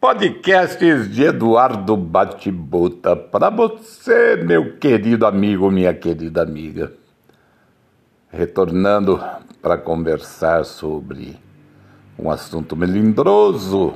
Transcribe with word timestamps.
Podcasts 0.00 1.10
de 1.10 1.24
Eduardo 1.24 1.94
Batibuta 1.94 3.14
para 3.14 3.50
você, 3.50 4.34
meu 4.34 4.78
querido 4.78 5.26
amigo, 5.26 5.70
minha 5.70 5.92
querida 5.92 6.40
amiga. 6.40 6.90
Retornando 8.30 9.22
para 9.60 9.76
conversar 9.76 10.64
sobre 10.64 11.38
um 12.18 12.30
assunto 12.30 12.74
melindroso, 12.74 13.92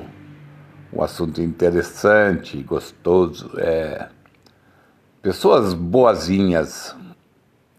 um 0.93 1.01
assunto 1.01 1.41
interessante, 1.41 2.61
gostoso. 2.61 3.53
É 3.57 4.07
pessoas 5.23 5.73
boazinhas 5.73 6.95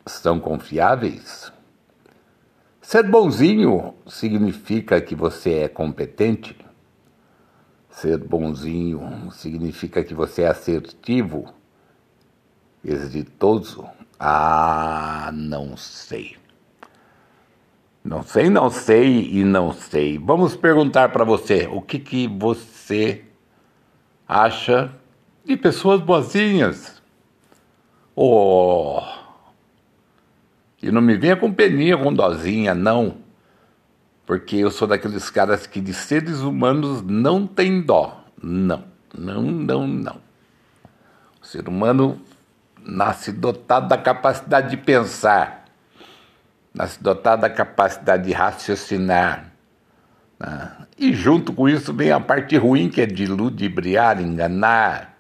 são 0.05 0.41
confiáveis? 0.41 1.53
Ser 2.83 3.05
bonzinho 3.05 3.95
significa 4.05 5.01
que 5.01 5.15
você 5.15 5.59
é 5.61 5.69
competente? 5.69 6.66
Ser 7.97 8.19
bonzinho 8.19 9.31
significa 9.33 10.05
que 10.05 10.13
você 10.13 10.43
é 10.43 10.49
assertivo, 10.49 11.55
exitoso? 12.85 13.89
Ah, 14.21 15.31
não 15.33 15.79
sei. 15.79 16.37
Não 18.05 18.23
sei, 18.23 18.51
não 18.51 18.69
sei 18.69 19.31
e 19.33 19.43
não 19.43 19.73
sei. 19.73 20.19
Vamos 20.19 20.55
perguntar 20.55 21.09
para 21.09 21.25
você 21.25 21.67
o 21.73 21.81
que, 21.81 21.99
que 21.99 22.29
você 22.29 23.25
acha 24.29 24.93
de 25.43 25.57
pessoas 25.57 25.99
boazinhas. 25.99 27.03
Oh, 28.15 29.01
e 30.83 30.91
não 30.91 31.01
me 31.01 31.17
venha 31.17 31.35
com 31.35 31.51
peninha, 31.51 31.97
com 31.97 32.13
dozinha, 32.13 32.75
não 32.75 33.25
porque 34.27 34.57
eu 34.57 34.71
sou 34.73 34.89
daqueles 34.89 35.31
caras 35.31 35.67
que 35.67 35.81
de 35.81 35.95
seres 35.95 36.41
humanos 36.41 37.01
não 37.01 37.47
tem 37.47 37.81
dó. 37.81 38.25
Não, 38.43 38.85
não, 39.17 39.43
não, 39.43 39.87
não. 39.87 40.21
O 41.41 41.47
ser 41.47 41.69
humano 41.69 42.21
nasce 42.85 43.31
dotado 43.31 43.89
da 43.89 43.97
capacidade 43.97 44.71
de 44.71 44.77
pensar, 44.77 45.65
nasce 46.75 47.01
dotado 47.01 47.43
da 47.43 47.51
capacidade 47.51 48.25
de 48.25 48.33
raciocinar. 48.33 49.53
Né? 50.41 50.73
E 50.99 51.13
junto 51.15 51.53
com 51.53 51.69
isso 51.69 51.95
vem 51.95 52.11
a 52.11 52.19
parte 52.19 52.57
ruim, 52.57 52.89
que 52.89 53.01
é 53.01 53.07
de 53.07 53.27
ludibriar, 53.27 54.21
enganar. 54.21 55.17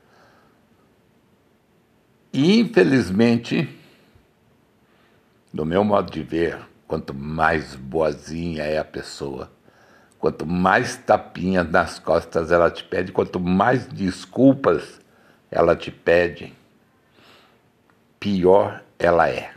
E 2.32 2.58
infelizmente, 2.58 3.68
do 5.52 5.64
meu 5.64 5.84
modo 5.84 6.10
de 6.10 6.22
ver, 6.22 6.58
Quanto 6.86 7.12
mais 7.12 7.74
boazinha 7.74 8.62
é 8.62 8.78
a 8.78 8.84
pessoa, 8.84 9.50
quanto 10.18 10.46
mais 10.46 10.96
tapinhas 10.96 11.68
nas 11.68 11.98
costas 11.98 12.52
ela 12.52 12.70
te 12.70 12.84
pede, 12.84 13.10
quanto 13.10 13.40
mais 13.40 13.86
desculpas 13.86 15.00
ela 15.50 15.74
te 15.74 15.90
pede, 15.90 16.54
pior 18.20 18.82
ela 18.98 19.28
é. 19.28 19.52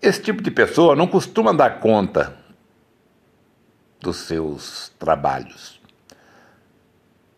Esse 0.00 0.20
tipo 0.20 0.42
de 0.42 0.50
pessoa 0.50 0.96
não 0.96 1.06
costuma 1.06 1.52
dar 1.52 1.78
conta 1.78 2.34
dos 4.00 4.16
seus 4.16 4.88
trabalhos. 4.98 5.80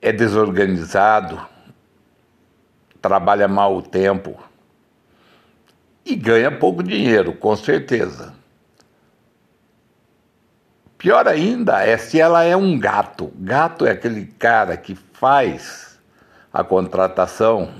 É 0.00 0.12
desorganizado, 0.12 1.46
trabalha 3.02 3.46
mal 3.46 3.76
o 3.76 3.82
tempo 3.82 4.42
e 6.04 6.14
ganha 6.14 6.50
pouco 6.50 6.82
dinheiro, 6.82 7.32
com 7.32 7.56
certeza. 7.56 8.34
Pior 10.98 11.26
ainda 11.28 11.82
é 11.82 11.96
se 11.96 12.20
ela 12.20 12.44
é 12.44 12.56
um 12.56 12.78
gato. 12.78 13.32
Gato 13.36 13.86
é 13.86 13.90
aquele 13.90 14.26
cara 14.26 14.76
que 14.76 14.94
faz 14.94 15.98
a 16.52 16.62
contratação 16.64 17.74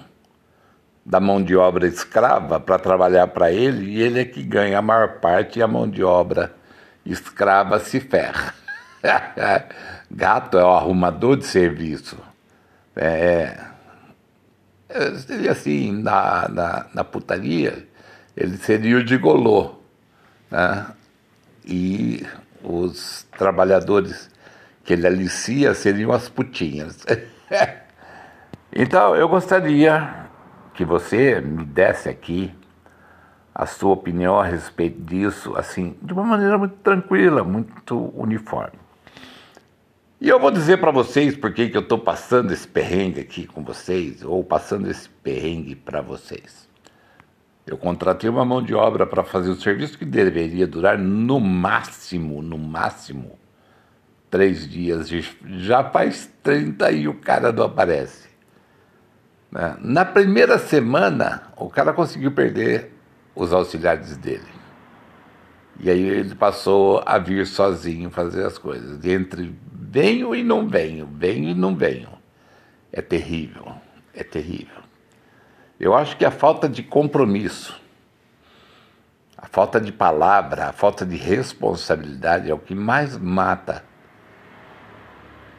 da 1.05 1.21
mão 1.21 1.43
de 1.43 1.55
obra 1.55 1.87
escrava 1.87 2.59
para 2.59 2.79
trabalhar 2.79 3.29
para 3.29 3.53
ele 3.53 3.93
e 3.93 4.03
ele 4.03 4.21
é 4.21 4.25
que 4.25 4.43
ganha 4.43 4.79
a 4.79 4.83
maior 4.83 5.21
parte 5.21 5.59
e 5.59 5.63
a 5.63 5.69
mão 5.69 5.89
de 5.89 6.03
obra 6.03 6.55
escrava 7.05 7.79
se 7.79 8.01
ferra. 8.01 8.55
Gato 10.11 10.59
é 10.59 10.65
o 10.65 10.71
arrumador 10.71 11.37
de 11.37 11.47
serviço. 11.47 12.17
É, 12.97 13.59
é, 14.89 15.15
seria 15.17 15.53
assim, 15.53 15.93
na, 15.93 16.49
na, 16.49 16.87
na 16.95 17.05
putaria, 17.05 17.87
ele 18.37 18.57
seria 18.57 18.97
o 18.97 19.07
gigolô. 19.07 19.77
Né? 20.51 20.87
E 21.65 22.27
os 22.63 23.27
trabalhadores 23.37 24.31
que 24.85 24.93
ele 24.93 25.07
alicia 25.07 25.75
seriam 25.75 26.13
as 26.13 26.29
putinhas. 26.29 27.05
então, 28.75 29.17
eu 29.17 29.29
gostaria 29.29 30.27
que 30.75 30.85
você 30.85 31.41
me 31.41 31.65
desse 31.65 32.09
aqui 32.09 32.55
a 33.55 33.67
sua 33.67 33.93
opinião 33.93 34.39
a 34.41 34.45
respeito 34.45 35.01
disso, 35.01 35.55
assim, 35.57 35.97
de 36.03 36.13
uma 36.13 36.25
maneira 36.25 36.59
muito 36.59 36.75
tranquila, 36.77 37.45
muito 37.45 38.13
uniforme. 38.19 38.79
E 40.21 40.29
eu 40.29 40.41
vou 40.41 40.51
dizer 40.51 40.79
para 40.79 40.91
vocês 40.91 41.37
por 41.37 41.53
que 41.53 41.71
eu 41.73 41.81
estou 41.81 41.99
passando 41.99 42.53
esse 42.53 42.67
perrengue 42.67 43.21
aqui 43.21 43.47
com 43.47 43.63
vocês, 43.63 44.25
ou 44.25 44.43
passando 44.43 44.91
esse 44.91 45.09
perrengue 45.09 45.77
para 45.77 46.01
vocês. 46.01 46.64
Eu 47.67 47.79
contratei 47.79 48.29
uma 48.29 48.45
mão 48.45 48.63
de 48.63 48.75
obra 48.75 49.07
para 49.07 49.25
fazer 49.25 49.51
o 49.51 49.57
serviço 49.57 49.99
que 49.99 50.05
deveria 50.05 50.67
durar 50.67 50.99
no 50.99 51.41
máximo, 51.41 52.43
no 52.43 52.59
máximo, 52.59 53.39
três 54.31 54.69
dias. 54.69 55.09
Já 55.59 55.83
faz 55.83 56.31
30 56.43 56.91
e 56.93 57.09
o 57.09 57.15
cara 57.15 57.53
não 57.53 57.65
aparece. 57.65 58.29
Né? 59.51 59.77
Na 59.81 60.05
primeira 60.05 60.59
semana, 60.59 61.45
o 61.57 61.71
cara 61.71 61.95
conseguiu 61.95 62.33
perder 62.33 62.93
os 63.35 63.53
auxiliares 63.53 64.17
dele. 64.19 64.53
E 65.81 65.91
aí 65.91 66.03
ele 66.03 66.35
passou 66.35 67.03
a 67.05 67.19
vir 67.19 67.47
sozinho 67.47 68.11
fazer 68.11 68.45
as 68.45 68.59
coisas. 68.59 69.05
Entre 69.05 69.55
venho 69.73 70.35
e 70.35 70.45
não 70.45 70.69
venho, 70.69 71.09
venho 71.13 71.49
e 71.49 71.55
não 71.55 71.75
venho. 71.75 72.11
É 72.93 73.01
terrível, 73.01 73.73
é 74.13 74.23
terrível. 74.23 74.83
Eu 75.85 75.95
acho 75.95 76.17
que 76.17 76.25
a 76.25 76.31
falta 76.31 76.67
de 76.67 76.83
compromisso, 76.83 77.79
a 79.37 79.47
falta 79.47 79.79
de 79.79 79.93
palavra, 79.93 80.69
a 80.69 80.73
falta 80.73 81.05
de 81.05 81.15
responsabilidade 81.15 82.51
é 82.51 82.55
o 82.55 82.59
que 82.59 82.75
mais 82.75 83.19
mata 83.19 83.85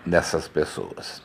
nessas 0.04 0.48
pessoas. 0.48 1.22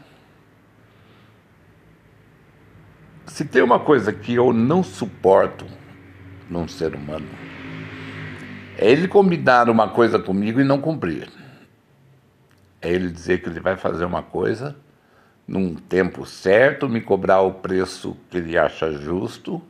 Se 3.25 3.43
tem 3.47 3.63
uma 3.63 3.81
coisa 3.81 4.13
que 4.13 4.35
eu 4.35 4.53
não 4.53 4.83
suporto 4.83 5.65
num 6.51 6.69
ser 6.69 6.95
humano, 6.95 7.31
é 8.77 8.91
ele 8.91 9.09
combinar 9.09 9.71
uma 9.71 9.89
coisa 9.89 10.19
comigo 10.19 10.61
e 10.61 10.65
não 10.65 10.79
cumprir. 10.79 11.31
É 12.83 12.91
ele 12.91 13.11
dizer 13.11 13.41
que 13.41 13.49
ele 13.49 13.61
vai 13.61 13.79
fazer 13.79 14.05
uma 14.05 14.23
coisa 14.23 14.77
num 15.47 15.75
tempo 15.75 16.25
certo, 16.25 16.89
me 16.89 17.01
cobrar 17.01 17.41
o 17.41 17.55
preço 17.55 18.17
que 18.31 18.37
ele 18.37 18.57
acha 18.57 18.93
justo, 18.93 19.61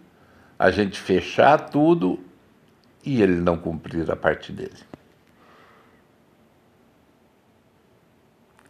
a 0.58 0.70
gente 0.70 1.00
fechar 1.00 1.70
tudo 1.70 2.20
e 3.04 3.22
ele 3.22 3.40
não 3.40 3.56
cumprir 3.56 4.10
a 4.10 4.16
parte 4.16 4.52
dele. 4.52 4.76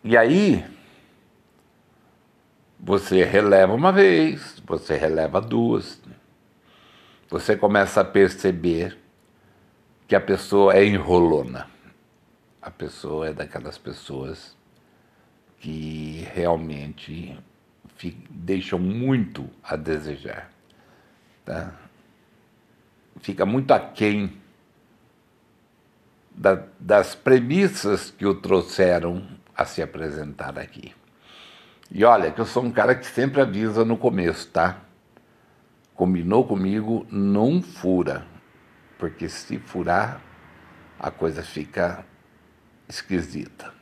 E 0.02 0.16
aí, 0.16 0.64
você 2.78 3.24
releva 3.24 3.74
uma 3.74 3.92
vez, 3.92 4.62
você 4.64 4.96
releva 4.96 5.40
duas, 5.40 6.00
você 7.28 7.56
começa 7.56 8.00
a 8.00 8.04
perceber 8.04 8.96
que 10.08 10.16
a 10.16 10.20
pessoa 10.20 10.74
é 10.74 10.84
enrolona. 10.84 11.68
A 12.60 12.70
pessoa 12.70 13.28
é 13.28 13.32
daquelas 13.32 13.78
pessoas 13.78 14.56
que 15.60 16.26
realmente 16.34 17.38
deixam 18.30 18.78
muito 18.78 19.48
a 19.62 19.76
desejar. 19.76 20.50
Tá? 21.44 21.74
Fica 23.20 23.44
muito 23.44 23.70
aquém 23.72 24.40
da, 26.34 26.64
das 26.78 27.14
premissas 27.14 28.10
que 28.10 28.24
o 28.24 28.34
trouxeram 28.34 29.26
a 29.54 29.66
se 29.66 29.82
apresentar 29.82 30.58
aqui. 30.58 30.94
E 31.90 32.04
olha, 32.04 32.30
que 32.30 32.40
eu 32.40 32.46
sou 32.46 32.64
um 32.64 32.70
cara 32.70 32.94
que 32.94 33.04
sempre 33.04 33.42
avisa 33.42 33.84
no 33.84 33.96
começo, 33.96 34.48
tá? 34.48 34.80
Combinou 35.94 36.46
comigo, 36.46 37.06
não 37.10 37.60
fura. 37.60 38.24
Porque 38.98 39.28
se 39.28 39.58
furar, 39.58 40.22
a 40.98 41.10
coisa 41.10 41.42
fica 41.42 42.04
esquisita. 42.88 43.79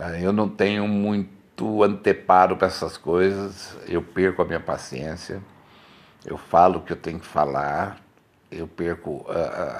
Tá? 0.00 0.18
Eu 0.18 0.32
não 0.32 0.48
tenho 0.48 0.88
muito 0.88 1.84
anteparo 1.84 2.56
para 2.56 2.68
essas 2.68 2.96
coisas, 2.96 3.76
eu 3.86 4.00
perco 4.00 4.40
a 4.40 4.46
minha 4.46 4.58
paciência, 4.58 5.42
eu 6.24 6.38
falo 6.38 6.78
o 6.78 6.80
que 6.80 6.94
eu 6.94 6.96
tenho 6.96 7.20
que 7.20 7.26
falar, 7.26 8.00
eu 8.50 8.66
perco 8.66 9.26
uh, 9.28 9.28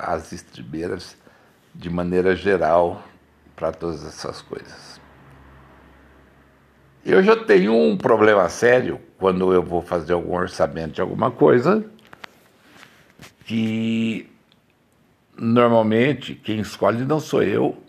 as 0.03 0.31
estribeiras 0.31 1.17
de 1.75 1.89
maneira 1.89 2.37
geral 2.37 3.03
para 3.57 3.73
todas 3.73 4.05
essas 4.05 4.43
coisas. 4.43 5.01
Eu 7.03 7.23
já 7.23 7.35
tenho 7.35 7.75
um 7.75 7.97
problema 7.97 8.47
sério 8.51 9.01
quando 9.17 9.55
eu 9.55 9.63
vou 9.63 9.81
fazer 9.81 10.13
algum 10.13 10.35
orçamento 10.35 10.93
de 10.93 11.01
alguma 11.01 11.31
coisa, 11.31 11.83
que 13.47 14.31
normalmente 15.35 16.35
quem 16.35 16.61
escolhe 16.61 17.07
não 17.07 17.21
sou 17.21 17.43
eu, 17.43 17.83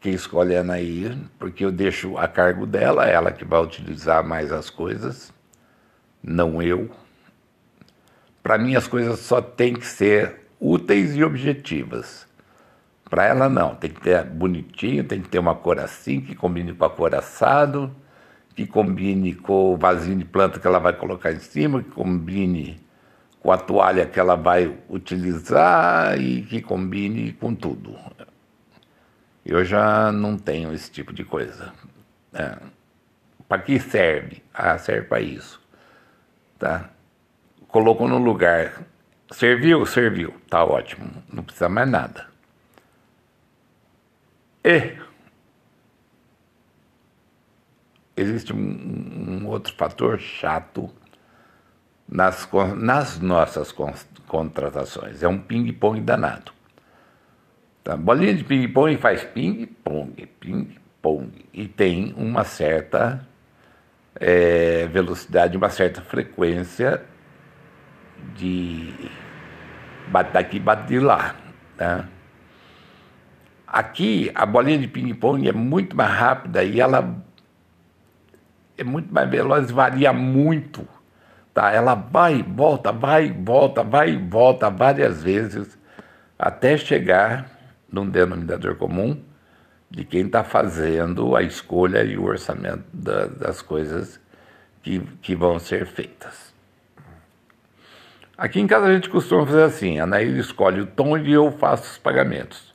quem 0.00 0.12
escolhe 0.12 0.54
é 0.54 0.58
a 0.58 0.64
Nair, 0.64 1.16
porque 1.38 1.64
eu 1.64 1.72
deixo 1.72 2.16
a 2.18 2.28
cargo 2.28 2.66
dela, 2.66 3.06
ela 3.06 3.32
que 3.32 3.44
vai 3.44 3.60
utilizar 3.60 4.22
mais 4.24 4.52
as 4.52 4.70
coisas, 4.70 5.32
não 6.22 6.62
eu. 6.62 6.90
Para 8.42 8.58
mim 8.58 8.76
as 8.76 8.86
coisas 8.86 9.18
só 9.20 9.40
têm 9.40 9.74
que 9.74 9.86
ser 9.86 10.46
úteis 10.60 11.16
e 11.16 11.24
objetivas. 11.24 12.26
Para 13.08 13.24
ela 13.24 13.48
não, 13.48 13.74
tem 13.74 13.90
que 13.90 14.00
ter 14.00 14.24
bonitinho, 14.24 15.04
tem 15.04 15.20
que 15.20 15.28
ter 15.28 15.38
uma 15.38 15.54
cor 15.54 15.78
assim, 15.78 16.20
que 16.20 16.34
combine 16.34 16.72
com 16.72 16.84
a 16.84 16.90
cor 16.90 17.14
assado, 17.14 17.94
que 18.54 18.66
combine 18.66 19.34
com 19.34 19.74
o 19.74 19.76
vasinho 19.76 20.18
de 20.18 20.24
planta 20.24 20.58
que 20.58 20.66
ela 20.66 20.78
vai 20.78 20.92
colocar 20.92 21.32
em 21.32 21.38
cima, 21.38 21.82
que 21.82 21.90
combine 21.90 22.80
com 23.40 23.52
a 23.52 23.58
toalha 23.58 24.06
que 24.06 24.18
ela 24.18 24.34
vai 24.34 24.76
utilizar 24.88 26.20
e 26.20 26.42
que 26.42 26.60
combine 26.60 27.32
com 27.32 27.54
tudo. 27.54 27.96
Eu 29.46 29.64
já 29.64 30.10
não 30.10 30.36
tenho 30.36 30.74
esse 30.74 30.90
tipo 30.90 31.12
de 31.12 31.24
coisa. 31.24 31.72
É. 32.34 32.56
Para 33.48 33.62
que 33.62 33.78
serve? 33.78 34.42
Ah, 34.52 34.76
serve 34.76 35.06
para 35.06 35.20
isso. 35.20 35.62
Tá? 36.58 36.90
Colocou 37.68 38.08
no 38.08 38.18
lugar. 38.18 38.82
Serviu? 39.30 39.86
Serviu. 39.86 40.34
Tá 40.50 40.64
ótimo. 40.64 41.22
Não 41.32 41.44
precisa 41.44 41.68
mais 41.68 41.88
nada. 41.88 42.26
E 44.64 44.98
existe 48.16 48.52
um, 48.52 49.42
um 49.42 49.46
outro 49.46 49.72
fator 49.76 50.18
chato 50.18 50.90
nas, 52.08 52.48
nas 52.76 53.20
nossas 53.20 53.72
contratações. 54.26 55.22
É 55.22 55.28
um 55.28 55.38
ping-pong 55.38 56.00
danado. 56.00 56.55
Tá? 57.86 57.96
Bolinha 57.96 58.34
de 58.34 58.42
ping-pong 58.42 58.96
faz 58.96 59.22
ping-pong, 59.22 60.26
ping-pong. 60.40 61.30
E 61.54 61.68
tem 61.68 62.12
uma 62.16 62.42
certa 62.42 63.24
é, 64.16 64.88
velocidade, 64.88 65.56
uma 65.56 65.70
certa 65.70 66.00
frequência 66.00 67.00
de 68.34 68.92
bate 70.08 70.32
daqui, 70.32 70.58
bate 70.58 70.88
de 70.88 70.98
lá. 70.98 71.36
Tá? 71.76 72.06
Aqui, 73.64 74.32
a 74.34 74.44
bolinha 74.44 74.78
de 74.78 74.88
ping-pong 74.88 75.48
é 75.48 75.52
muito 75.52 75.96
mais 75.96 76.10
rápida 76.10 76.64
e 76.64 76.80
ela 76.80 77.22
é 78.76 78.82
muito 78.82 79.14
mais 79.14 79.30
veloz, 79.30 79.70
varia 79.70 80.12
muito. 80.12 80.84
Tá? 81.54 81.70
Ela 81.70 81.94
vai, 81.94 82.42
volta, 82.42 82.90
vai, 82.90 83.30
volta, 83.30 83.84
vai, 83.84 84.18
volta 84.18 84.68
várias 84.70 85.22
vezes 85.22 85.78
até 86.36 86.76
chegar 86.76 87.55
num 87.90 88.08
denominador 88.08 88.76
comum 88.76 89.22
de 89.90 90.04
quem 90.04 90.26
está 90.26 90.42
fazendo 90.42 91.36
a 91.36 91.42
escolha 91.42 92.02
e 92.02 92.16
o 92.16 92.24
orçamento 92.24 92.84
da, 92.92 93.26
das 93.26 93.62
coisas 93.62 94.20
que, 94.82 95.00
que 95.22 95.34
vão 95.34 95.58
ser 95.58 95.86
feitas. 95.86 96.54
Aqui 98.36 98.60
em 98.60 98.66
casa 98.66 98.86
a 98.86 98.94
gente 98.94 99.08
costuma 99.08 99.46
fazer 99.46 99.62
assim: 99.62 99.98
a 99.98 100.06
Nair 100.06 100.36
escolhe 100.36 100.80
o 100.80 100.86
tom 100.86 101.16
e 101.16 101.32
eu 101.32 101.50
faço 101.52 101.92
os 101.92 101.98
pagamentos. 101.98 102.74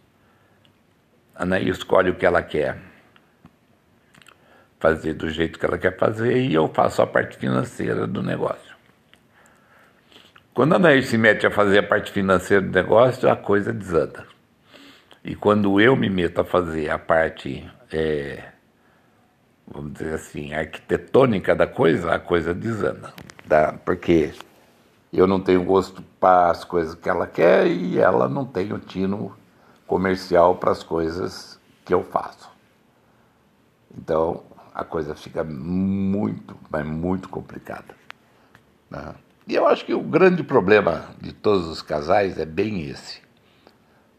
A 1.35 1.45
Nair 1.45 1.67
escolhe 1.67 2.09
o 2.09 2.15
que 2.15 2.25
ela 2.25 2.41
quer 2.41 2.77
fazer 4.79 5.13
do 5.13 5.29
jeito 5.29 5.59
que 5.59 5.65
ela 5.65 5.77
quer 5.77 5.95
fazer 5.95 6.35
e 6.37 6.53
eu 6.53 6.67
faço 6.67 7.01
a 7.03 7.07
parte 7.07 7.37
financeira 7.37 8.07
do 8.07 8.23
negócio. 8.23 8.75
Quando 10.53 10.73
a 10.73 10.79
Nair 10.79 11.03
se 11.03 11.17
mete 11.17 11.45
a 11.45 11.51
fazer 11.51 11.79
a 11.79 11.83
parte 11.83 12.11
financeira 12.11 12.61
do 12.61 12.71
negócio, 12.71 13.29
a 13.29 13.35
coisa 13.35 13.71
desanda. 13.71 14.25
E 15.23 15.35
quando 15.35 15.79
eu 15.79 15.95
me 15.95 16.09
meto 16.09 16.41
a 16.41 16.43
fazer 16.43 16.89
a 16.89 16.97
parte, 16.97 17.69
é, 17.91 18.43
vamos 19.67 19.93
dizer 19.93 20.15
assim, 20.15 20.53
arquitetônica 20.53 21.55
da 21.55 21.67
coisa, 21.67 22.15
a 22.15 22.19
coisa 22.19 22.53
desanda. 22.53 23.13
Tá? 23.47 23.73
Porque 23.85 24.33
eu 25.13 25.27
não 25.27 25.39
tenho 25.39 25.63
gosto 25.63 26.01
para 26.19 26.49
as 26.49 26.63
coisas 26.63 26.95
que 26.95 27.07
ela 27.07 27.27
quer 27.27 27.67
e 27.67 27.99
ela 27.99 28.27
não 28.27 28.45
tem 28.45 28.73
o 28.73 28.79
tino 28.79 29.35
comercial 29.85 30.55
para 30.55 30.71
as 30.71 30.81
coisas 30.81 31.59
que 31.85 31.93
eu 31.93 32.03
faço. 32.03 32.49
Então, 33.95 34.43
a 34.73 34.83
coisa 34.83 35.13
fica 35.13 35.43
muito, 35.43 36.57
mas 36.69 36.85
muito 36.85 37.29
complicada. 37.29 37.95
Né? 38.89 39.13
E 39.47 39.53
eu 39.53 39.67
acho 39.67 39.85
que 39.85 39.93
o 39.93 40.01
grande 40.01 40.43
problema 40.43 41.09
de 41.19 41.33
todos 41.33 41.67
os 41.67 41.81
casais 41.81 42.39
é 42.39 42.45
bem 42.45 42.89
esse. 42.89 43.21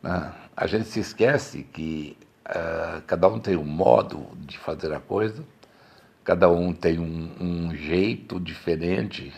Né? 0.03 0.33
A 0.57 0.67
gente 0.67 0.85
se 0.85 1.01
esquece 1.01 1.63
que 1.63 2.17
uh, 2.47 3.01
cada 3.07 3.29
um 3.29 3.39
tem 3.39 3.57
um 3.57 3.65
modo 3.65 4.27
de 4.37 4.59
fazer 4.59 4.93
a 4.93 5.01
coisa, 5.01 5.43
cada 6.23 6.51
um 6.51 6.73
tem 6.73 6.99
um, 6.99 7.31
um 7.41 7.75
jeito 7.75 8.39
diferente 8.39 9.33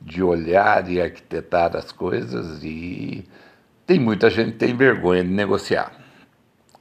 de 0.00 0.22
olhar 0.22 0.88
e 0.90 1.00
arquitetar 1.00 1.74
as 1.74 1.90
coisas 1.90 2.62
e 2.62 3.26
tem 3.86 3.98
muita 3.98 4.28
gente 4.28 4.52
que 4.52 4.58
tem 4.58 4.76
vergonha 4.76 5.24
de 5.24 5.30
negociar. 5.30 5.92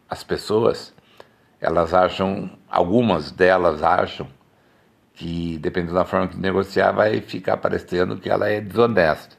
As 0.09 0.23
pessoas 0.23 0.93
elas 1.63 1.93
acham, 1.93 2.49
algumas 2.69 3.31
delas 3.31 3.81
acham, 3.81 4.27
que 5.13 5.57
dependendo 5.59 5.93
da 5.93 6.03
forma 6.03 6.27
que 6.27 6.37
negociar, 6.37 6.91
vai 6.91 7.21
ficar 7.21 7.55
parecendo 7.55 8.17
que 8.17 8.29
ela 8.29 8.49
é 8.49 8.59
desonesta. 8.59 9.37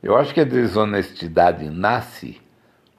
Eu 0.00 0.16
acho 0.16 0.32
que 0.32 0.40
a 0.40 0.44
desonestidade 0.44 1.68
nasce 1.68 2.40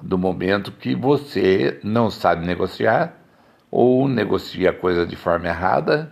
do 0.01 0.17
momento 0.17 0.71
que 0.71 0.95
você 0.95 1.79
não 1.83 2.09
sabe 2.09 2.45
negociar, 2.45 3.17
ou 3.69 4.07
negocia 4.07 4.71
a 4.71 4.73
coisa 4.73 5.05
de 5.05 5.15
forma 5.15 5.47
errada, 5.47 6.11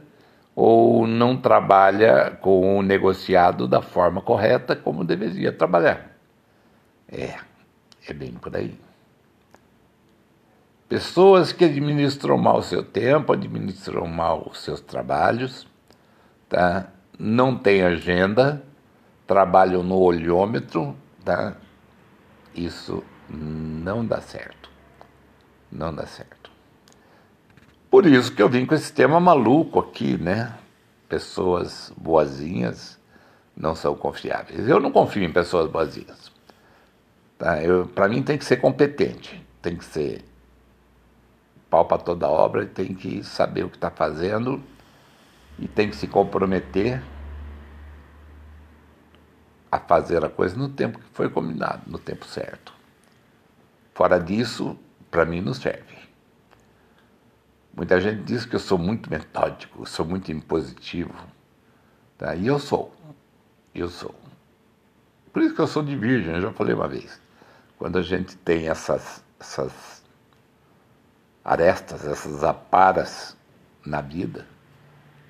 ou 0.56 1.08
não 1.08 1.38
trabalha 1.38 2.38
com 2.42 2.78
o 2.78 2.82
negociado 2.82 3.68
da 3.68 3.82
forma 3.82 4.22
correta 4.22 4.76
como 4.76 5.04
deveria 5.04 5.52
trabalhar. 5.52 6.18
É, 7.08 7.36
é 8.08 8.14
bem 8.14 8.34
por 8.34 8.56
aí. 8.56 8.80
Pessoas 10.88 11.52
que 11.52 11.66
administram 11.66 12.38
mal 12.38 12.58
o 12.58 12.64
seu 12.64 12.84
tempo, 12.84 13.32
administram 13.32 14.08
mal 14.08 14.48
os 14.50 14.60
seus 14.60 14.82
trabalhos, 14.82 15.68
tá? 16.48 16.88
não 17.18 17.56
têm 17.56 17.84
agenda, 17.84 18.64
trabalham 19.28 19.84
no 19.84 20.00
olhômetro, 20.00 20.96
tá? 21.24 21.56
isso 22.56 23.04
não 23.30 24.06
dá 24.06 24.22
certo. 24.22 24.70
Não 25.72 25.94
dá 25.94 26.06
certo. 26.06 26.50
Por 27.90 28.06
isso 28.06 28.34
que 28.34 28.42
eu 28.42 28.50
vim 28.50 28.66
com 28.66 28.76
esse 28.76 28.92
tema 28.94 29.20
maluco 29.20 29.80
aqui, 29.80 30.18
né? 30.18 30.58
Pessoas 31.08 31.92
boazinhas 31.98 33.00
não 33.56 33.76
são 33.76 33.96
confiáveis. 33.96 34.68
Eu 34.68 34.80
não 34.80 34.92
confio 34.92 35.24
em 35.24 35.32
pessoas 35.32 35.70
boazinhas. 35.70 36.32
Tá? 37.38 37.56
Para 37.96 38.08
mim 38.08 38.22
tem 38.22 38.38
que 38.38 38.46
ser 38.46 38.58
competente, 38.58 39.44
tem 39.62 39.76
que 39.76 39.86
ser 39.86 40.24
pau 41.70 41.86
para 41.86 41.98
toda 41.98 42.28
obra, 42.28 42.66
tem 42.66 42.94
que 42.94 43.24
saber 43.24 43.64
o 43.64 43.70
que 43.70 43.78
está 43.78 43.90
fazendo 43.90 44.62
e 45.58 45.68
tem 45.68 45.90
que 45.90 45.96
se 45.96 46.08
comprometer 46.08 47.02
a 49.72 49.80
fazer 49.80 50.24
a 50.26 50.30
coisa 50.30 50.56
no 50.58 50.70
tempo 50.70 51.00
que 51.00 51.06
foi 51.14 51.30
combinado, 51.30 51.84
no 51.86 52.00
tempo 52.00 52.26
certo. 52.26 52.79
Fora 54.00 54.18
disso, 54.18 54.80
para 55.12 55.26
mim 55.26 55.42
não 55.42 55.54
serve. 55.54 55.98
Muita 57.76 58.00
gente 58.00 58.24
diz 58.24 58.46
que 58.46 58.56
eu 58.56 58.60
sou 58.60 58.78
muito 58.78 59.10
metódico, 59.10 59.86
sou 59.86 60.06
muito 60.06 60.32
impositivo. 60.32 61.14
Tá? 62.18 62.34
E 62.34 62.48
eu 62.48 62.58
sou. 62.60 62.96
Eu 63.76 63.90
sou. 63.90 64.16
Por 65.34 65.42
isso 65.42 65.54
que 65.54 65.60
eu 65.60 65.68
sou 65.68 65.84
de 65.84 65.98
virgem, 65.98 66.34
eu 66.34 66.42
já 66.44 66.54
falei 66.54 66.74
uma 66.74 66.88
vez. 66.88 67.22
Quando 67.78 67.98
a 67.98 68.02
gente 68.02 68.38
tem 68.38 68.70
essas, 68.70 69.22
essas 69.38 70.02
arestas, 71.44 72.08
essas 72.08 72.42
aparas 72.42 73.36
na 73.86 74.00
vida, 74.00 74.48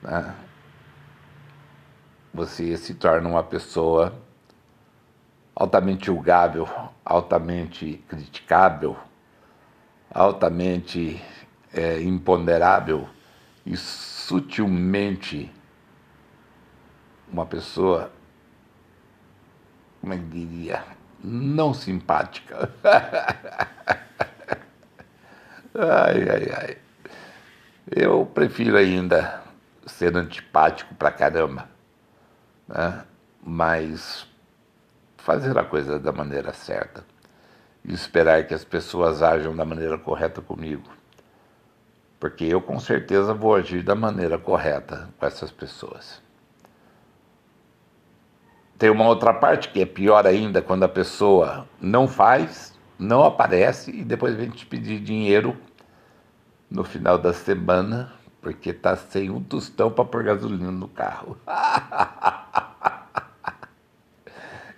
né? 0.03 0.35
você 2.31 2.77
se 2.77 2.93
torna 2.93 3.27
uma 3.27 3.43
pessoa 3.43 4.13
altamente 5.59 6.05
julgável, 6.05 6.67
altamente 7.03 8.01
criticável, 8.07 8.97
altamente 10.09 11.21
é, 11.73 12.01
imponderável 12.01 13.09
e 13.65 13.75
sutilmente 13.75 15.51
uma 17.29 17.45
pessoa, 17.45 18.09
como 19.99 20.13
é 20.13 20.17
que 20.17 20.23
diria, 20.23 20.81
não 21.21 21.73
simpática. 21.73 22.71
Ai, 25.71 26.27
ai, 26.27 26.51
ai. 26.51 26.77
Eu 27.95 28.25
prefiro 28.25 28.75
ainda 28.75 29.41
ser 29.85 30.17
antipático 30.17 30.95
pra 30.95 31.11
caramba, 31.11 31.69
né? 32.67 33.05
mas 33.41 34.28
fazer 35.23 35.57
a 35.57 35.63
coisa 35.63 35.99
da 35.99 36.11
maneira 36.11 36.53
certa 36.53 37.03
e 37.83 37.93
esperar 37.93 38.45
que 38.45 38.53
as 38.53 38.63
pessoas 38.63 39.21
ajam 39.21 39.55
da 39.55 39.65
maneira 39.65 39.97
correta 39.97 40.41
comigo. 40.41 40.89
Porque 42.19 42.45
eu 42.45 42.61
com 42.61 42.79
certeza 42.79 43.33
vou 43.33 43.55
agir 43.55 43.81
da 43.81 43.95
maneira 43.95 44.37
correta 44.37 45.09
com 45.17 45.25
essas 45.25 45.51
pessoas. 45.51 46.21
Tem 48.77 48.89
uma 48.89 49.07
outra 49.07 49.33
parte 49.33 49.69
que 49.69 49.81
é 49.81 49.85
pior 49.85 50.25
ainda, 50.25 50.61
quando 50.61 50.83
a 50.83 50.89
pessoa 50.89 51.67
não 51.81 52.07
faz, 52.07 52.77
não 52.97 53.23
aparece 53.23 53.91
e 53.91 54.03
depois 54.03 54.35
vem 54.35 54.49
te 54.49 54.65
pedir 54.65 54.99
dinheiro 54.99 55.57
no 56.69 56.83
final 56.83 57.17
da 57.17 57.33
semana, 57.33 58.13
porque 58.41 58.71
tá 58.71 58.95
sem 58.95 59.29
um 59.29 59.43
tostão 59.43 59.91
para 59.91 60.05
pôr 60.05 60.23
gasolina 60.23 60.71
no 60.71 60.87
carro. 60.87 61.37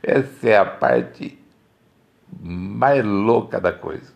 Essa 0.04 0.50
é 0.50 0.58
a 0.58 0.66
parte 0.66 1.38
mais 2.40 3.04
louca 3.06 3.60
da 3.60 3.72
coisa. 3.72 4.14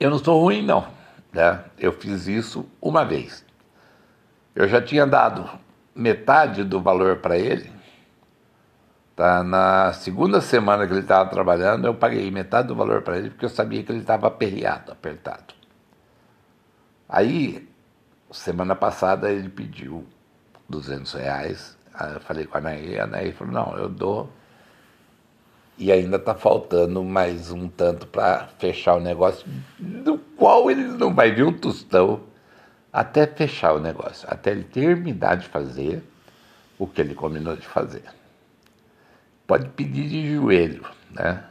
Eu 0.00 0.10
não 0.10 0.18
sou 0.18 0.40
ruim, 0.40 0.64
não. 0.64 0.86
Né? 1.32 1.64
Eu 1.78 1.92
fiz 1.92 2.26
isso 2.26 2.68
uma 2.80 3.04
vez. 3.04 3.44
Eu 4.54 4.68
já 4.68 4.80
tinha 4.80 5.06
dado 5.06 5.48
metade 5.94 6.64
do 6.64 6.80
valor 6.80 7.16
para 7.16 7.36
ele. 7.36 7.70
Tá? 9.14 9.42
Na 9.42 9.92
segunda 9.92 10.40
semana 10.40 10.86
que 10.86 10.92
ele 10.92 11.00
estava 11.00 11.28
trabalhando, 11.28 11.86
eu 11.86 11.94
paguei 11.94 12.30
metade 12.30 12.68
do 12.68 12.74
valor 12.74 13.02
para 13.02 13.18
ele, 13.18 13.30
porque 13.30 13.44
eu 13.44 13.50
sabia 13.50 13.82
que 13.82 13.90
ele 13.90 14.00
estava 14.00 14.28
aperreado, 14.28 14.92
apertado. 14.92 15.54
Aí, 17.08 17.68
semana 18.30 18.76
passada, 18.76 19.30
ele 19.30 19.48
pediu 19.48 20.06
200 20.68 21.12
reais. 21.14 21.77
Eu 22.00 22.20
falei 22.20 22.46
com 22.46 22.56
a 22.56 22.60
Anaí, 22.60 22.98
a 22.98 23.04
Anaí 23.04 23.32
falou, 23.32 23.52
não, 23.52 23.76
eu 23.76 23.88
dou 23.88 24.30
e 25.78 25.92
ainda 25.92 26.16
está 26.16 26.34
faltando 26.34 27.04
mais 27.04 27.52
um 27.52 27.68
tanto 27.68 28.06
para 28.08 28.48
fechar 28.58 28.96
o 28.96 29.00
negócio, 29.00 29.46
do 29.78 30.18
qual 30.36 30.68
ele 30.68 30.82
não 30.82 31.14
vai 31.14 31.30
ver 31.30 31.44
um 31.44 31.52
tostão 31.52 32.24
até 32.92 33.26
fechar 33.26 33.74
o 33.74 33.78
negócio, 33.78 34.26
até 34.28 34.50
ele 34.50 34.64
terminar 34.64 35.36
de 35.36 35.46
fazer 35.46 36.02
o 36.78 36.86
que 36.86 37.00
ele 37.00 37.14
combinou 37.14 37.54
de 37.56 37.66
fazer. 37.66 38.02
Pode 39.46 39.68
pedir 39.70 40.08
de 40.08 40.34
joelho, 40.34 40.84
né? 41.10 41.44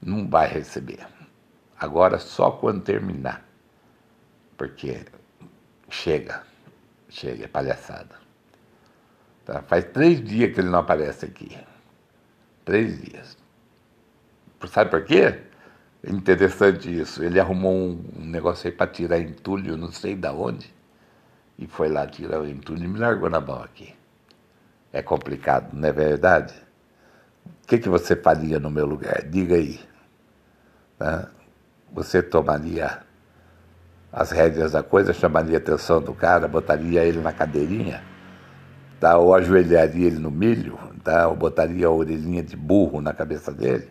Não 0.00 0.28
vai 0.28 0.46
receber. 0.48 1.06
Agora 1.78 2.18
só 2.18 2.50
quando 2.50 2.82
terminar. 2.82 3.42
Porque 4.56 5.04
chega, 5.88 6.42
chega, 7.08 7.44
é 7.44 7.48
palhaçada. 7.48 8.21
Tá? 9.44 9.62
Faz 9.62 9.84
três 9.86 10.22
dias 10.22 10.54
que 10.54 10.60
ele 10.60 10.68
não 10.68 10.78
aparece 10.78 11.26
aqui. 11.26 11.56
Três 12.64 13.00
dias. 13.00 13.36
Sabe 14.68 14.90
por 14.90 15.04
quê? 15.04 15.40
É 16.04 16.10
interessante 16.10 17.00
isso. 17.00 17.22
Ele 17.22 17.38
arrumou 17.40 17.74
um, 17.74 18.24
negócio 18.24 18.68
aí 18.68 18.72
para 18.74 18.86
tirar 18.86 19.18
entulho, 19.18 19.76
não 19.76 19.90
sei 19.90 20.14
da 20.14 20.32
onde, 20.32 20.72
e 21.58 21.66
foi 21.66 21.88
lá 21.88 22.06
tirar 22.06 22.40
o 22.40 22.48
entulho 22.48 22.84
e 22.84 22.88
me 22.88 22.98
largou 22.98 23.30
na 23.30 23.40
mão 23.40 23.62
aqui. 23.62 23.94
É 24.92 25.02
complicado, 25.02 25.72
não 25.72 25.88
é 25.88 25.92
verdade? 25.92 26.54
O 27.64 27.66
que, 27.66 27.78
que 27.78 27.88
você 27.88 28.14
faria 28.14 28.58
no 28.58 28.70
meu 28.70 28.86
lugar? 28.86 29.22
Diga 29.22 29.54
aí. 29.54 29.80
Tá? 30.98 31.28
Você 31.92 32.22
tomaria 32.22 33.02
as 34.12 34.30
rédeas 34.30 34.72
da 34.72 34.82
coisa, 34.82 35.12
chamaria 35.12 35.56
a 35.56 35.58
atenção 35.58 36.00
do 36.00 36.12
cara, 36.12 36.46
botaria 36.46 37.02
ele 37.04 37.20
na 37.20 37.32
cadeirinha, 37.32 38.04
tá? 39.02 39.18
ou 39.18 39.34
ajoelharia 39.34 40.06
ele 40.06 40.20
no 40.20 40.30
milho, 40.30 40.78
tá? 41.02 41.26
ou 41.26 41.34
botaria 41.34 41.88
a 41.88 41.90
orelhinha 41.90 42.40
de 42.40 42.56
burro 42.56 43.00
na 43.00 43.12
cabeça 43.12 43.52
dele, 43.52 43.90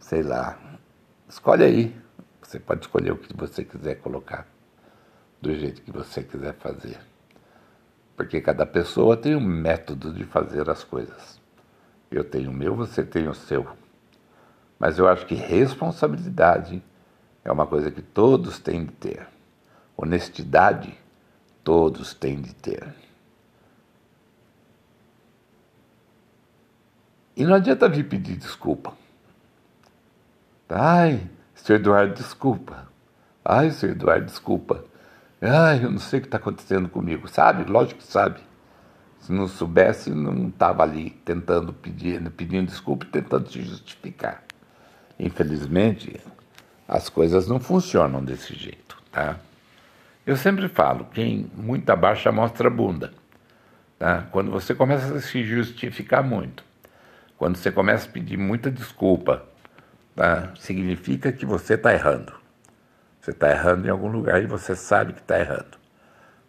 sei 0.00 0.24
lá. 0.24 0.58
Escolhe 1.28 1.62
aí. 1.62 1.96
Você 2.42 2.58
pode 2.58 2.80
escolher 2.80 3.12
o 3.12 3.16
que 3.16 3.32
você 3.32 3.64
quiser 3.64 3.94
colocar, 4.00 4.44
do 5.40 5.54
jeito 5.54 5.82
que 5.82 5.92
você 5.92 6.20
quiser 6.20 6.54
fazer. 6.54 6.98
Porque 8.16 8.40
cada 8.40 8.66
pessoa 8.66 9.16
tem 9.16 9.36
um 9.36 9.40
método 9.40 10.12
de 10.12 10.24
fazer 10.24 10.68
as 10.68 10.82
coisas. 10.82 11.40
Eu 12.10 12.24
tenho 12.24 12.50
o 12.50 12.52
meu, 12.52 12.74
você 12.74 13.04
tem 13.04 13.28
o 13.28 13.34
seu. 13.34 13.68
Mas 14.80 14.98
eu 14.98 15.06
acho 15.06 15.24
que 15.26 15.36
responsabilidade 15.36 16.82
é 17.44 17.52
uma 17.52 17.68
coisa 17.68 17.88
que 17.88 18.02
todos 18.02 18.58
têm 18.58 18.84
de 18.84 18.92
ter. 18.92 19.28
Honestidade, 19.96 20.92
todos 21.62 22.12
têm 22.12 22.40
de 22.40 22.52
ter. 22.52 23.11
E 27.36 27.44
não 27.44 27.54
adianta 27.54 27.88
vir 27.88 28.04
pedir 28.04 28.36
desculpa. 28.36 28.92
Ai, 30.68 31.20
senhor 31.54 31.78
Eduardo, 31.78 32.14
desculpa. 32.14 32.88
Ai, 33.44 33.70
senhor 33.70 33.92
Eduardo, 33.92 34.26
desculpa. 34.26 34.84
Ai, 35.40 35.84
eu 35.84 35.90
não 35.90 35.98
sei 35.98 36.18
o 36.18 36.22
que 36.22 36.28
está 36.28 36.38
acontecendo 36.38 36.88
comigo. 36.88 37.28
Sabe? 37.28 37.70
Lógico 37.70 38.00
que 38.00 38.06
sabe. 38.06 38.40
Se 39.20 39.32
não 39.32 39.46
soubesse, 39.46 40.10
não 40.10 40.48
estava 40.48 40.82
ali 40.82 41.10
tentando 41.24 41.72
pedir, 41.72 42.20
pedindo 42.30 42.66
desculpa 42.66 43.06
e 43.06 43.08
tentando 43.08 43.48
se 43.48 43.62
justificar. 43.62 44.42
Infelizmente, 45.18 46.20
as 46.88 47.08
coisas 47.08 47.46
não 47.46 47.60
funcionam 47.60 48.24
desse 48.24 48.54
jeito, 48.54 49.00
tá? 49.12 49.36
Eu 50.26 50.36
sempre 50.36 50.68
falo, 50.68 51.06
quem 51.12 51.50
muito 51.56 51.88
abaixa 51.90 52.32
mostra 52.32 52.68
a 52.68 52.70
bunda. 52.70 53.12
Tá? 53.98 54.26
Quando 54.32 54.50
você 54.50 54.74
começa 54.74 55.14
a 55.14 55.20
se 55.20 55.44
justificar 55.44 56.22
muito, 56.24 56.64
quando 57.36 57.56
você 57.56 57.70
começa 57.70 58.08
a 58.08 58.12
pedir 58.12 58.36
muita 58.36 58.70
desculpa, 58.70 59.44
tá? 60.14 60.52
significa 60.58 61.32
que 61.32 61.44
você 61.44 61.74
está 61.74 61.92
errando. 61.92 62.32
Você 63.20 63.30
está 63.30 63.50
errando 63.50 63.86
em 63.86 63.90
algum 63.90 64.08
lugar 64.08 64.42
e 64.42 64.46
você 64.46 64.74
sabe 64.74 65.12
que 65.12 65.20
está 65.20 65.38
errando. 65.38 65.78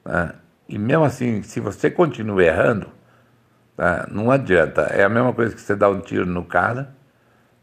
Tá? 0.04 0.36
E 0.68 0.78
mesmo 0.78 1.04
assim, 1.04 1.44
se 1.44 1.60
você 1.60 1.90
continua 1.92 2.44
errando, 2.44 2.88
tá? 3.76 4.08
não 4.12 4.32
adianta. 4.32 4.82
É 4.84 5.04
a 5.04 5.10
mesma 5.10 5.34
coisa 5.34 5.54
que 5.54 5.62
você 5.62 5.76
dá 5.76 5.90
um 5.90 6.00
tiro 6.00 6.26
no 6.26 6.44
cara, 6.44 6.96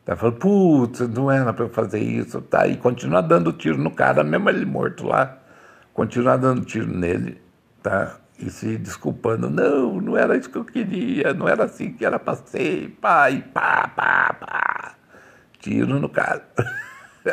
tá 0.04 0.16
falando, 0.16 0.38
putz, 0.38 1.00
não 1.08 1.30
era 1.30 1.52
para 1.52 1.64
eu 1.64 1.70
fazer 1.70 2.00
isso, 2.00 2.40
tá? 2.40 2.66
e 2.66 2.76
continua 2.76 3.20
dando 3.20 3.52
tiro 3.52 3.78
no 3.78 3.90
cara, 3.90 4.22
mesmo 4.22 4.48
ele 4.48 4.64
morto 4.64 5.06
lá, 5.06 5.38
continua 5.92 6.36
dando 6.36 6.64
tiro 6.64 6.86
nele, 6.86 7.40
tá? 7.82 8.16
E 8.40 8.50
se 8.50 8.78
desculpando, 8.78 9.50
não, 9.50 10.00
não 10.00 10.16
era 10.16 10.36
isso 10.36 10.48
que 10.48 10.56
eu 10.56 10.64
queria, 10.64 11.34
não 11.34 11.46
era 11.46 11.64
assim 11.64 11.92
que 11.92 12.04
era 12.04 12.18
para 12.18 12.36
ser, 12.36 12.96
pá, 13.00 13.30
e 13.30 13.42
pá, 13.42 13.88
pá, 13.88 14.32
pá. 14.32 14.94
Tiro 15.58 16.00
no 16.00 16.08
cara. 16.08 16.48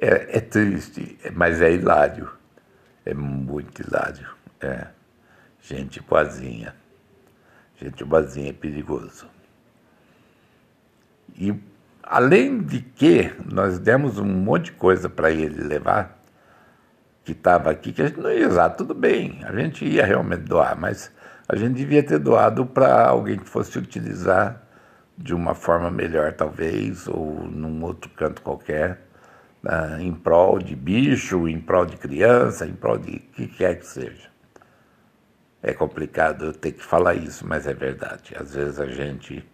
é, 0.00 0.38
é 0.38 0.40
triste, 0.40 1.18
mas 1.34 1.60
é 1.60 1.72
hilário. 1.72 2.30
É 3.04 3.12
muito 3.12 3.82
hilário. 3.82 4.28
É. 4.60 4.86
Gente 5.60 6.00
boazinha. 6.00 6.74
Gente 7.76 8.02
boazinha 8.02 8.50
é 8.50 8.52
perigoso. 8.54 9.28
E 11.36 11.54
além 12.02 12.60
de 12.62 12.80
que 12.80 13.32
nós 13.44 13.78
demos 13.78 14.18
um 14.18 14.24
monte 14.24 14.66
de 14.66 14.72
coisa 14.72 15.08
para 15.08 15.30
ele 15.30 15.62
levar, 15.62 16.19
que 17.30 17.38
estava 17.38 17.70
aqui, 17.70 17.92
que 17.92 18.02
a 18.02 18.08
gente 18.08 18.18
não 18.18 18.30
ia 18.30 18.48
usar, 18.48 18.70
tudo 18.70 18.92
bem, 18.92 19.40
a 19.44 19.52
gente 19.52 19.84
ia 19.84 20.04
realmente 20.04 20.42
doar, 20.42 20.76
mas 20.78 21.12
a 21.48 21.54
gente 21.54 21.74
devia 21.74 22.02
ter 22.02 22.18
doado 22.18 22.66
para 22.66 23.06
alguém 23.06 23.38
que 23.38 23.48
fosse 23.48 23.78
utilizar 23.78 24.60
de 25.16 25.32
uma 25.32 25.54
forma 25.54 25.90
melhor, 25.90 26.32
talvez, 26.32 27.06
ou 27.06 27.44
num 27.44 27.84
outro 27.84 28.10
canto 28.10 28.42
qualquer, 28.42 29.02
né, 29.62 29.98
em 30.00 30.12
prol 30.12 30.58
de 30.58 30.74
bicho, 30.74 31.46
em 31.46 31.60
prol 31.60 31.86
de 31.86 31.96
criança, 31.96 32.66
em 32.66 32.72
prol 32.72 32.98
de 32.98 33.20
que 33.20 33.46
quer 33.46 33.78
que 33.78 33.86
seja. 33.86 34.28
É 35.62 35.72
complicado 35.72 36.46
eu 36.46 36.52
ter 36.52 36.72
que 36.72 36.82
falar 36.82 37.14
isso, 37.14 37.46
mas 37.46 37.66
é 37.66 37.74
verdade. 37.74 38.34
Às 38.36 38.54
vezes 38.54 38.80
a 38.80 38.86
gente 38.86 39.44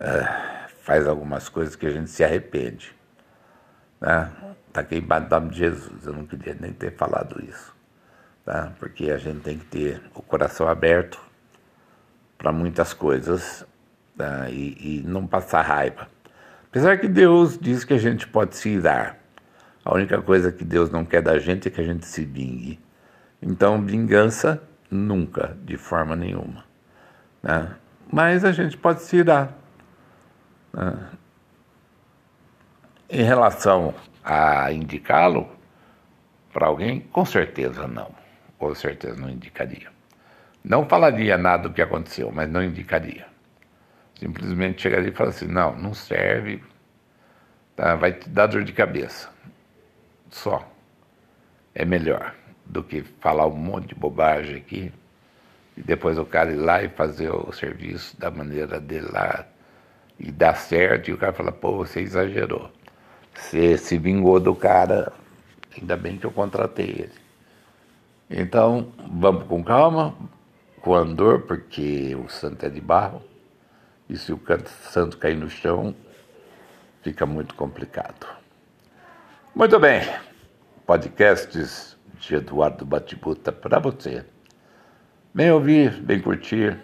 é, 0.00 0.66
faz 0.82 1.06
algumas 1.06 1.48
coisas 1.48 1.76
que 1.76 1.86
a 1.86 1.90
gente 1.90 2.10
se 2.10 2.24
arrepende. 2.24 2.96
Né? 4.00 4.32
Está 4.74 4.82
queimado 4.82 5.26
o 5.26 5.30
nome 5.38 5.52
de 5.52 5.58
Jesus. 5.58 6.04
Eu 6.04 6.12
não 6.12 6.26
queria 6.26 6.56
nem 6.58 6.72
ter 6.72 6.96
falado 6.96 7.40
isso. 7.48 7.72
Tá? 8.44 8.72
Porque 8.80 9.08
a 9.08 9.18
gente 9.18 9.38
tem 9.38 9.56
que 9.56 9.66
ter 9.66 10.02
o 10.12 10.20
coração 10.20 10.66
aberto 10.66 11.20
para 12.36 12.50
muitas 12.50 12.92
coisas 12.92 13.64
tá? 14.18 14.50
e, 14.50 14.76
e 14.80 15.04
não 15.06 15.28
passar 15.28 15.60
raiva. 15.60 16.08
Apesar 16.68 16.98
que 16.98 17.06
Deus 17.06 17.56
diz 17.56 17.84
que 17.84 17.94
a 17.94 17.98
gente 17.98 18.26
pode 18.26 18.56
se 18.56 18.70
irar. 18.70 19.16
A 19.84 19.94
única 19.94 20.20
coisa 20.20 20.50
que 20.50 20.64
Deus 20.64 20.90
não 20.90 21.04
quer 21.04 21.22
da 21.22 21.38
gente 21.38 21.68
é 21.68 21.70
que 21.70 21.80
a 21.80 21.84
gente 21.84 22.04
se 22.04 22.24
vingue. 22.24 22.80
Então, 23.40 23.80
vingança, 23.80 24.60
nunca, 24.90 25.56
de 25.62 25.76
forma 25.76 26.16
nenhuma. 26.16 26.64
Né? 27.40 27.76
Mas 28.12 28.44
a 28.44 28.50
gente 28.50 28.76
pode 28.76 29.02
se 29.02 29.18
irar. 29.18 29.54
Né? 30.72 30.98
Em 33.08 33.22
relação 33.22 33.94
a 34.24 34.72
indicá-lo 34.72 35.48
para 36.52 36.66
alguém? 36.66 37.00
Com 37.00 37.24
certeza 37.24 37.86
não. 37.86 38.14
Com 38.58 38.74
certeza 38.74 39.20
não 39.20 39.28
indicaria. 39.28 39.88
Não 40.62 40.88
falaria 40.88 41.36
nada 41.36 41.68
do 41.68 41.74
que 41.74 41.82
aconteceu, 41.82 42.32
mas 42.32 42.48
não 42.48 42.62
indicaria. 42.62 43.26
Simplesmente 44.18 44.80
chegaria 44.80 45.10
e 45.10 45.12
falaria 45.12 45.36
assim: 45.36 45.46
não, 45.46 45.76
não 45.76 45.92
serve, 45.92 46.62
tá? 47.76 47.94
vai 47.96 48.12
te 48.12 48.28
dar 48.28 48.46
dor 48.46 48.64
de 48.64 48.72
cabeça. 48.72 49.28
Só. 50.30 50.66
É 51.74 51.84
melhor 51.84 52.34
do 52.64 52.82
que 52.82 53.02
falar 53.20 53.46
um 53.46 53.56
monte 53.56 53.88
de 53.88 53.94
bobagem 53.96 54.56
aqui 54.56 54.92
e 55.76 55.82
depois 55.82 56.18
o 56.18 56.24
cara 56.24 56.52
ir 56.52 56.56
lá 56.56 56.82
e 56.82 56.88
fazer 56.88 57.30
o 57.30 57.52
serviço 57.52 58.18
da 58.18 58.30
maneira 58.30 58.80
dele 58.80 59.08
lá 59.10 59.44
e 60.18 60.30
dar 60.30 60.54
certo, 60.54 61.10
e 61.10 61.12
o 61.12 61.18
cara 61.18 61.32
fala, 61.32 61.50
pô, 61.50 61.76
você 61.76 62.00
exagerou. 62.00 62.70
Você 63.34 63.76
se 63.76 63.98
vingou 63.98 64.38
do 64.38 64.54
cara, 64.54 65.12
ainda 65.76 65.96
bem 65.96 66.16
que 66.16 66.24
eu 66.24 66.30
contratei 66.30 66.86
ele. 66.86 67.24
Então, 68.30 68.92
vamos 69.10 69.44
com 69.44 69.62
calma, 69.62 70.14
com 70.80 70.94
andor, 70.94 71.42
porque 71.42 72.16
o 72.16 72.28
santo 72.28 72.64
é 72.64 72.70
de 72.70 72.80
barro, 72.80 73.22
e 74.08 74.16
se 74.16 74.32
o 74.32 74.40
santo 74.90 75.18
cair 75.18 75.36
no 75.36 75.50
chão, 75.50 75.94
fica 77.02 77.26
muito 77.26 77.54
complicado. 77.54 78.26
Muito 79.54 79.78
bem, 79.78 80.02
podcasts 80.86 81.96
de 82.18 82.34
Eduardo 82.36 82.84
Batibuta 82.84 83.52
para 83.52 83.78
você. 83.78 84.24
Bem 85.32 85.50
ouvir, 85.50 86.00
bem 86.00 86.20
curtir, 86.20 86.78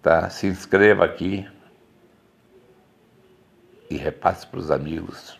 tá? 0.00 0.30
Se 0.30 0.46
inscreva 0.46 1.04
aqui 1.04 1.48
e 3.92 3.96
repasse 3.98 4.46
para 4.46 4.58
os 4.58 4.70
amigos 4.70 5.38